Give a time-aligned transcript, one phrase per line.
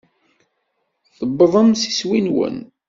[1.17, 2.57] Tuwḍem s iswi-nwen.